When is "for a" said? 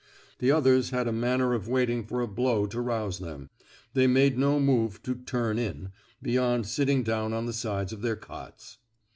2.07-2.27